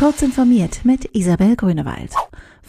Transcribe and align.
Kurz 0.00 0.22
informiert 0.22 0.86
mit 0.86 1.14
Isabel 1.14 1.56
Grünewald. 1.56 2.14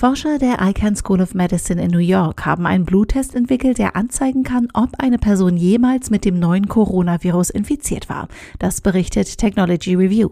Forscher 0.00 0.38
der 0.38 0.62
Icahn 0.62 0.96
School 0.96 1.20
of 1.20 1.34
Medicine 1.34 1.82
in 1.82 1.90
New 1.90 1.98
York 1.98 2.46
haben 2.46 2.64
einen 2.64 2.86
Bluttest 2.86 3.34
entwickelt, 3.34 3.76
der 3.76 3.96
anzeigen 3.96 4.44
kann, 4.44 4.68
ob 4.72 4.98
eine 4.98 5.18
Person 5.18 5.58
jemals 5.58 6.08
mit 6.08 6.24
dem 6.24 6.38
neuen 6.38 6.68
Coronavirus 6.68 7.50
infiziert 7.50 8.08
war. 8.08 8.28
Das 8.58 8.80
berichtet 8.80 9.36
Technology 9.36 9.94
Review. 9.94 10.30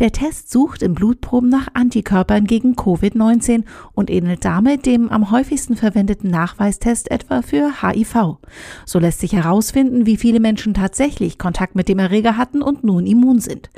Der 0.00 0.12
Test 0.12 0.52
sucht 0.52 0.82
in 0.82 0.92
Blutproben 0.92 1.48
nach 1.48 1.68
Antikörpern 1.72 2.44
gegen 2.44 2.74
Covid-19 2.74 3.64
und 3.94 4.10
ähnelt 4.10 4.44
damit 4.44 4.84
dem 4.84 5.08
am 5.08 5.30
häufigsten 5.30 5.76
verwendeten 5.76 6.28
Nachweistest 6.28 7.10
etwa 7.10 7.40
für 7.40 7.80
HIV. 7.80 8.36
So 8.84 8.98
lässt 8.98 9.20
sich 9.20 9.32
herausfinden, 9.32 10.04
wie 10.04 10.18
viele 10.18 10.40
Menschen 10.40 10.74
tatsächlich 10.74 11.38
Kontakt 11.38 11.74
mit 11.74 11.88
dem 11.88 12.00
Erreger 12.00 12.36
hatten 12.36 12.60
und 12.60 12.84
nun 12.84 13.06
immun 13.06 13.38
sind. 13.38 13.70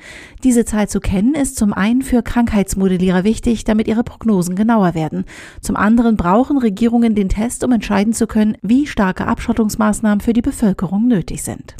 Diese 0.42 0.64
Zahl 0.64 0.88
zu 0.88 0.98
kennen 0.98 1.36
ist 1.36 1.56
zum 1.56 1.72
einen 1.72 2.02
für 2.02 2.22
Krankheitsmodellierer 2.58 3.22
wichtig, 3.22 3.62
damit 3.62 3.86
ihre 3.86 4.02
Prognosen 4.02 4.56
genauer 4.56 4.94
werden. 4.94 5.24
Zum 5.60 5.76
anderen 5.76 6.16
brauchen 6.16 6.58
Regierungen 6.58 7.14
den 7.14 7.28
Test, 7.28 7.62
um 7.62 7.70
entscheiden 7.70 8.12
zu 8.12 8.26
können, 8.26 8.56
wie 8.62 8.86
starke 8.86 9.26
Abschottungsmaßnahmen 9.26 10.20
für 10.20 10.32
die 10.32 10.42
Bevölkerung 10.42 11.06
nötig 11.06 11.42
sind. 11.42 11.76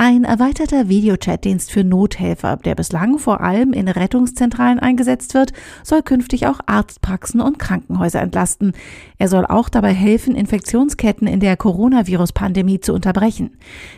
Ein 0.00 0.22
erweiterter 0.22 0.88
Videochatdienst 0.88 1.72
für 1.72 1.82
Nothelfer, 1.82 2.56
der 2.58 2.76
bislang 2.76 3.18
vor 3.18 3.40
allem 3.40 3.72
in 3.72 3.88
Rettungszentralen 3.88 4.78
eingesetzt 4.78 5.34
wird, 5.34 5.52
soll 5.82 6.02
künftig 6.02 6.46
auch 6.46 6.60
Arztpraxen 6.66 7.40
und 7.40 7.58
Krankenhäuser 7.58 8.20
entlasten. 8.20 8.74
Er 9.18 9.26
soll 9.26 9.44
auch 9.44 9.68
dabei 9.68 9.92
helfen, 9.92 10.36
Infektionsketten 10.36 11.26
in 11.26 11.40
der 11.40 11.56
Coronavirus-Pandemie 11.56 12.78
zu 12.78 12.94
unterbrechen. 12.94 13.56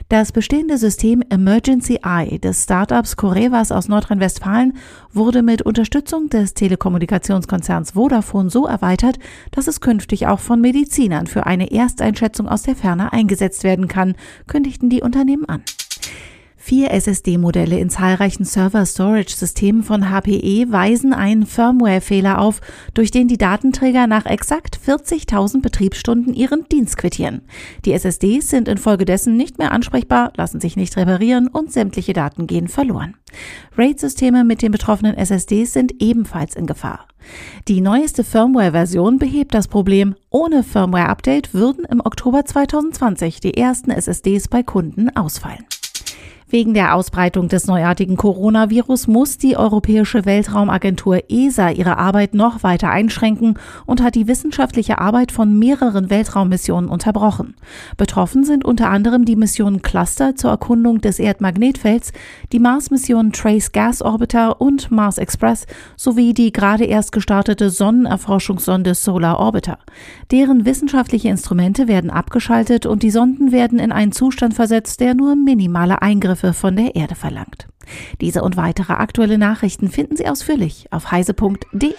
Das 0.08 0.32
bestehende 0.32 0.78
System 0.78 1.22
Emergency 1.28 2.00
Eye 2.02 2.38
des 2.38 2.62
Startups 2.62 3.16
Corevas 3.16 3.70
aus 3.70 3.88
Nordrhein-Westfalen 3.88 4.78
wurde 5.12 5.42
mit 5.42 5.60
Unterstützung 5.60 6.30
des 6.30 6.55
Telekommunikationskonzerns 6.55 7.91
Vodafone 7.91 8.48
so 8.48 8.66
erweitert, 8.66 9.19
dass 9.50 9.69
es 9.69 9.82
künftig 9.82 10.27
auch 10.28 10.41
von 10.41 10.62
Medizinern 10.62 11.27
für 11.27 11.44
eine 11.44 11.70
Ersteinschätzung 11.70 12.48
aus 12.48 12.62
der 12.62 12.75
Ferne 12.75 13.12
eingesetzt 13.12 13.64
werden 13.64 13.86
kann, 13.86 14.14
kündigten 14.47 14.88
die 14.88 15.03
Unternehmen 15.03 15.44
an. 15.44 15.62
Vier 16.70 16.92
SSD-Modelle 16.92 17.80
in 17.80 17.90
zahlreichen 17.90 18.44
Server-Storage-Systemen 18.44 19.82
von 19.82 20.08
HPE 20.08 20.70
weisen 20.70 21.12
einen 21.12 21.44
Firmware-Fehler 21.44 22.40
auf, 22.40 22.60
durch 22.94 23.10
den 23.10 23.26
die 23.26 23.38
Datenträger 23.38 24.06
nach 24.06 24.24
exakt 24.24 24.78
40.000 24.86 25.62
Betriebsstunden 25.62 26.32
ihren 26.32 26.68
Dienst 26.68 26.96
quittieren. 26.96 27.42
Die 27.84 27.92
SSDs 27.92 28.50
sind 28.50 28.68
infolgedessen 28.68 29.36
nicht 29.36 29.58
mehr 29.58 29.72
ansprechbar, 29.72 30.32
lassen 30.36 30.60
sich 30.60 30.76
nicht 30.76 30.96
reparieren 30.96 31.48
und 31.48 31.72
sämtliche 31.72 32.12
Daten 32.12 32.46
gehen 32.46 32.68
verloren. 32.68 33.16
RAID-Systeme 33.76 34.44
mit 34.44 34.62
den 34.62 34.70
betroffenen 34.70 35.16
SSDs 35.16 35.72
sind 35.72 36.00
ebenfalls 36.00 36.54
in 36.54 36.66
Gefahr. 36.66 37.08
Die 37.66 37.80
neueste 37.80 38.22
Firmware-Version 38.22 39.18
behebt 39.18 39.54
das 39.54 39.66
Problem. 39.66 40.14
Ohne 40.30 40.62
Firmware-Update 40.62 41.52
würden 41.52 41.84
im 41.86 41.98
Oktober 41.98 42.44
2020 42.44 43.41
die 43.41 43.56
ersten 43.56 43.91
SSDs 43.91 44.46
bei 44.46 44.62
Kunden 44.62 45.10
ausfallen. 45.16 45.64
Wegen 46.53 46.75
der 46.75 46.97
Ausbreitung 46.97 47.47
des 47.47 47.69
neuartigen 47.69 48.17
Coronavirus 48.17 49.06
muss 49.06 49.39
die 49.39 49.56
Europäische 49.56 50.25
Weltraumagentur 50.25 51.31
ESA 51.31 51.70
ihre 51.70 51.97
Arbeit 51.97 52.34
noch 52.34 52.65
weiter 52.65 52.91
einschränken 52.91 53.55
und 53.87 54.03
hat 54.03 54.17
die 54.17 54.27
wissenschaftliche 54.27 54.98
Arbeit 54.98 55.31
von 55.31 55.56
mehreren 55.56 56.11
Weltraummissionen 56.11 56.91
unterbrochen. 56.91 57.55
Betroffen 57.97 58.43
sind 58.43 58.65
unter 58.65 58.91
anderem 58.91 59.25
die 59.25 59.37
Mission 59.37 59.81
Cluster 59.81 60.34
zur 60.34 60.51
Erkundung 60.51 61.01
des 61.01 61.21
Erdmagnetfelds, 61.21 62.12
die 62.51 62.59
Mars-Mission 62.59 63.31
Trace 63.31 63.71
Gas 63.71 64.03
Orbiter 64.03 64.61
und 64.61 64.91
Mars 64.91 65.19
Express 65.19 65.69
sowie 65.97 66.34
die 66.34 66.51
gerade 66.53 66.84
erst 66.84 67.12
gestartete 67.12 67.71
Sonnenerforschungssonde 67.71 68.97
Solar 68.97 69.39
Orbiter. 69.39 69.78
Deren 70.33 70.65
wissenschaftliche 70.65 71.28
Instrumente 71.28 71.87
werden 71.87 72.10
abgeschaltet 72.10 72.87
und 72.87 73.05
die 73.05 73.12
Sonden 73.12 73.53
werden 73.53 73.78
in 73.78 73.93
einen 73.93 74.10
Zustand 74.10 74.55
versetzt, 74.55 74.99
der 74.99 75.15
nur 75.15 75.37
minimale 75.37 76.03
Eingriffe 76.03 76.40
Hilfe 76.41 76.55
von 76.55 76.77
der 76.77 76.97
Erde 76.97 77.15
verlangt. 77.15 77.69
Diese 78.21 78.43
und 78.43 78.56
weitere 78.56 78.95
aktuelle 78.95 79.37
Nachrichten 79.37 79.91
finden 79.91 80.17
Sie 80.17 80.27
ausführlich 80.27 80.87
auf 80.91 81.11
heise.de. 81.11 81.95